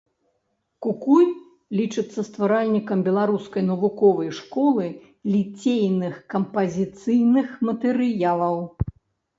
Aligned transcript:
Кукуй 0.85 1.25
лічыцца 1.79 2.19
стваральнікам 2.29 3.03
беларускай 3.09 3.63
навуковай 3.71 4.29
школы 4.39 4.85
ліцейных 5.35 6.15
кампазіцыйных 6.37 7.47
матэрыялаў. 7.71 8.55